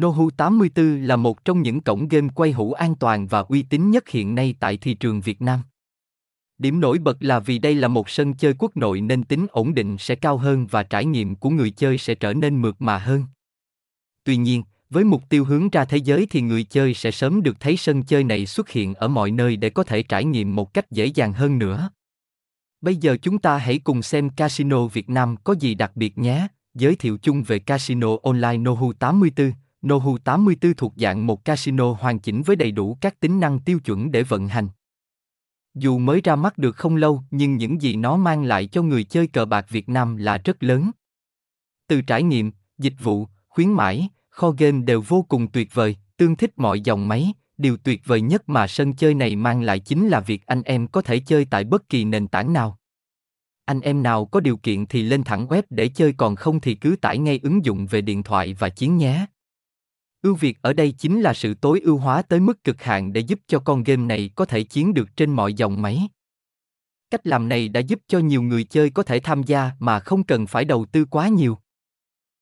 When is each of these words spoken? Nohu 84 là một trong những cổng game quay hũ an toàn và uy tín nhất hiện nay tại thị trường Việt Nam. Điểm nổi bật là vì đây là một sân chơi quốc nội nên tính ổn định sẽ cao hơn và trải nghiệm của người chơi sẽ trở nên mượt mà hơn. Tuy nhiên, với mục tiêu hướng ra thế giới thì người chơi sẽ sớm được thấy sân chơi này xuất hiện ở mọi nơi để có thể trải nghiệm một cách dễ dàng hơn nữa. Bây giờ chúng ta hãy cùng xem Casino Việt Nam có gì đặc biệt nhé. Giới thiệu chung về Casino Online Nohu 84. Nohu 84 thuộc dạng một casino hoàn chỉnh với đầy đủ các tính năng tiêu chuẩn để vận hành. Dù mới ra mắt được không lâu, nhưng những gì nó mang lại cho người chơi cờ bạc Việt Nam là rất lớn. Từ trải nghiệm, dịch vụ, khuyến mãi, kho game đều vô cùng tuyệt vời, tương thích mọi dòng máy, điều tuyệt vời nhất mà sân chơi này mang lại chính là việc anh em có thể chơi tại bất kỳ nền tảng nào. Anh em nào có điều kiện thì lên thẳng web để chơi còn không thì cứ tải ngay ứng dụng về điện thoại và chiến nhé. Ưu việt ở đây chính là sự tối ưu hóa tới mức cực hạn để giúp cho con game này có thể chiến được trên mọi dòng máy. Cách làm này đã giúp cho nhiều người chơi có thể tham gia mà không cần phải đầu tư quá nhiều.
Nohu 0.00 0.30
84 0.30 1.02
là 1.02 1.16
một 1.16 1.44
trong 1.44 1.62
những 1.62 1.80
cổng 1.80 2.08
game 2.08 2.28
quay 2.34 2.52
hũ 2.52 2.72
an 2.72 2.94
toàn 2.94 3.26
và 3.26 3.38
uy 3.38 3.62
tín 3.62 3.90
nhất 3.90 4.08
hiện 4.08 4.34
nay 4.34 4.54
tại 4.60 4.76
thị 4.76 4.94
trường 4.94 5.20
Việt 5.20 5.42
Nam. 5.42 5.60
Điểm 6.58 6.80
nổi 6.80 6.98
bật 6.98 7.16
là 7.20 7.38
vì 7.40 7.58
đây 7.58 7.74
là 7.74 7.88
một 7.88 8.08
sân 8.10 8.34
chơi 8.34 8.54
quốc 8.58 8.76
nội 8.76 9.00
nên 9.00 9.22
tính 9.22 9.46
ổn 9.50 9.74
định 9.74 9.96
sẽ 9.98 10.14
cao 10.14 10.36
hơn 10.36 10.66
và 10.66 10.82
trải 10.82 11.04
nghiệm 11.04 11.34
của 11.34 11.50
người 11.50 11.70
chơi 11.70 11.98
sẽ 11.98 12.14
trở 12.14 12.34
nên 12.34 12.62
mượt 12.62 12.76
mà 12.78 12.98
hơn. 12.98 13.24
Tuy 14.24 14.36
nhiên, 14.36 14.62
với 14.90 15.04
mục 15.04 15.22
tiêu 15.28 15.44
hướng 15.44 15.70
ra 15.70 15.84
thế 15.84 15.96
giới 15.96 16.26
thì 16.30 16.40
người 16.40 16.64
chơi 16.64 16.94
sẽ 16.94 17.10
sớm 17.10 17.42
được 17.42 17.60
thấy 17.60 17.76
sân 17.76 18.02
chơi 18.02 18.24
này 18.24 18.46
xuất 18.46 18.70
hiện 18.70 18.94
ở 18.94 19.08
mọi 19.08 19.30
nơi 19.30 19.56
để 19.56 19.70
có 19.70 19.82
thể 19.82 20.02
trải 20.02 20.24
nghiệm 20.24 20.54
một 20.54 20.74
cách 20.74 20.90
dễ 20.90 21.06
dàng 21.06 21.32
hơn 21.32 21.58
nữa. 21.58 21.90
Bây 22.80 22.96
giờ 22.96 23.16
chúng 23.22 23.38
ta 23.38 23.58
hãy 23.58 23.78
cùng 23.78 24.02
xem 24.02 24.30
Casino 24.30 24.86
Việt 24.86 25.08
Nam 25.08 25.36
có 25.44 25.54
gì 25.60 25.74
đặc 25.74 25.92
biệt 25.94 26.18
nhé. 26.18 26.46
Giới 26.74 26.96
thiệu 26.96 27.18
chung 27.22 27.42
về 27.42 27.58
Casino 27.58 28.08
Online 28.22 28.56
Nohu 28.56 28.92
84. 28.92 29.52
Nohu 29.86 30.18
84 30.18 30.74
thuộc 30.74 30.92
dạng 30.96 31.26
một 31.26 31.44
casino 31.44 31.92
hoàn 31.92 32.18
chỉnh 32.18 32.42
với 32.42 32.56
đầy 32.56 32.70
đủ 32.70 32.98
các 33.00 33.20
tính 33.20 33.40
năng 33.40 33.60
tiêu 33.60 33.78
chuẩn 33.78 34.10
để 34.10 34.22
vận 34.22 34.48
hành. 34.48 34.68
Dù 35.74 35.98
mới 35.98 36.20
ra 36.24 36.36
mắt 36.36 36.58
được 36.58 36.76
không 36.76 36.96
lâu, 36.96 37.22
nhưng 37.30 37.56
những 37.56 37.82
gì 37.82 37.96
nó 37.96 38.16
mang 38.16 38.44
lại 38.44 38.66
cho 38.66 38.82
người 38.82 39.04
chơi 39.04 39.26
cờ 39.26 39.44
bạc 39.44 39.66
Việt 39.68 39.88
Nam 39.88 40.16
là 40.16 40.38
rất 40.38 40.62
lớn. 40.62 40.90
Từ 41.88 42.02
trải 42.02 42.22
nghiệm, 42.22 42.52
dịch 42.78 42.94
vụ, 43.02 43.26
khuyến 43.48 43.72
mãi, 43.72 44.08
kho 44.28 44.50
game 44.50 44.82
đều 44.84 45.00
vô 45.08 45.26
cùng 45.28 45.50
tuyệt 45.50 45.74
vời, 45.74 45.96
tương 46.16 46.36
thích 46.36 46.52
mọi 46.56 46.80
dòng 46.80 47.08
máy, 47.08 47.32
điều 47.58 47.76
tuyệt 47.76 48.02
vời 48.04 48.20
nhất 48.20 48.48
mà 48.48 48.66
sân 48.66 48.92
chơi 48.92 49.14
này 49.14 49.36
mang 49.36 49.62
lại 49.62 49.78
chính 49.78 50.08
là 50.08 50.20
việc 50.20 50.46
anh 50.46 50.62
em 50.62 50.86
có 50.86 51.02
thể 51.02 51.18
chơi 51.18 51.44
tại 51.44 51.64
bất 51.64 51.88
kỳ 51.88 52.04
nền 52.04 52.28
tảng 52.28 52.52
nào. 52.52 52.78
Anh 53.64 53.80
em 53.80 54.02
nào 54.02 54.26
có 54.26 54.40
điều 54.40 54.56
kiện 54.56 54.86
thì 54.86 55.02
lên 55.02 55.24
thẳng 55.24 55.46
web 55.46 55.62
để 55.70 55.88
chơi 55.88 56.12
còn 56.12 56.36
không 56.36 56.60
thì 56.60 56.74
cứ 56.74 56.96
tải 57.00 57.18
ngay 57.18 57.40
ứng 57.42 57.64
dụng 57.64 57.86
về 57.86 58.00
điện 58.00 58.22
thoại 58.22 58.54
và 58.54 58.68
chiến 58.68 58.96
nhé. 58.96 59.26
Ưu 60.22 60.34
việt 60.34 60.58
ở 60.62 60.72
đây 60.72 60.92
chính 60.92 61.20
là 61.20 61.34
sự 61.34 61.54
tối 61.54 61.80
ưu 61.80 61.96
hóa 61.96 62.22
tới 62.22 62.40
mức 62.40 62.64
cực 62.64 62.82
hạn 62.82 63.12
để 63.12 63.20
giúp 63.20 63.40
cho 63.46 63.58
con 63.58 63.82
game 63.82 64.02
này 64.02 64.30
có 64.34 64.44
thể 64.44 64.62
chiến 64.62 64.94
được 64.94 65.16
trên 65.16 65.30
mọi 65.30 65.54
dòng 65.54 65.82
máy. 65.82 66.08
Cách 67.10 67.26
làm 67.26 67.48
này 67.48 67.68
đã 67.68 67.80
giúp 67.80 68.00
cho 68.08 68.18
nhiều 68.18 68.42
người 68.42 68.64
chơi 68.64 68.90
có 68.90 69.02
thể 69.02 69.20
tham 69.20 69.42
gia 69.42 69.70
mà 69.78 70.00
không 70.00 70.24
cần 70.24 70.46
phải 70.46 70.64
đầu 70.64 70.86
tư 70.92 71.04
quá 71.04 71.28
nhiều. 71.28 71.58